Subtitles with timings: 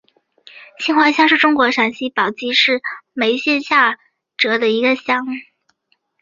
[0.79, 2.81] 青化乡是中国陕西省宝鸡市
[3.13, 3.99] 眉县下
[4.35, 5.27] 辖的一个乡。